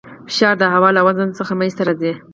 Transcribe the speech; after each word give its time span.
فشار 0.29 0.55
د 0.59 0.63
هوا 0.73 0.89
له 0.97 1.01
وزن 1.07 1.29
څخه 1.39 1.51
منځته 1.59 1.81
راځي. 1.87 2.13